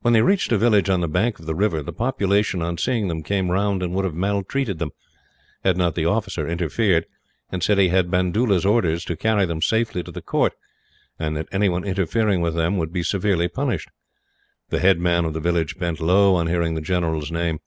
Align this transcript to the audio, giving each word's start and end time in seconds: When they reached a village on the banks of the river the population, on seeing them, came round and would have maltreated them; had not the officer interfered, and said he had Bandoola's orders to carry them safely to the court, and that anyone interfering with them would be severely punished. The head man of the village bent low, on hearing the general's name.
When 0.00 0.12
they 0.12 0.22
reached 0.22 0.50
a 0.50 0.58
village 0.58 0.90
on 0.90 1.02
the 1.02 1.06
banks 1.06 1.38
of 1.38 1.46
the 1.46 1.54
river 1.54 1.80
the 1.80 1.92
population, 1.92 2.62
on 2.62 2.78
seeing 2.78 3.06
them, 3.06 3.22
came 3.22 3.48
round 3.48 3.80
and 3.80 3.94
would 3.94 4.04
have 4.04 4.12
maltreated 4.12 4.80
them; 4.80 4.90
had 5.62 5.76
not 5.76 5.94
the 5.94 6.04
officer 6.04 6.48
interfered, 6.48 7.06
and 7.52 7.62
said 7.62 7.78
he 7.78 7.86
had 7.86 8.10
Bandoola's 8.10 8.66
orders 8.66 9.04
to 9.04 9.14
carry 9.14 9.46
them 9.46 9.62
safely 9.62 10.02
to 10.02 10.10
the 10.10 10.20
court, 10.20 10.54
and 11.16 11.36
that 11.36 11.46
anyone 11.52 11.84
interfering 11.84 12.40
with 12.40 12.56
them 12.56 12.76
would 12.76 12.92
be 12.92 13.04
severely 13.04 13.46
punished. 13.46 13.88
The 14.70 14.80
head 14.80 14.98
man 14.98 15.24
of 15.24 15.32
the 15.32 15.38
village 15.38 15.78
bent 15.78 16.00
low, 16.00 16.34
on 16.34 16.48
hearing 16.48 16.74
the 16.74 16.80
general's 16.80 17.30
name. 17.30 17.60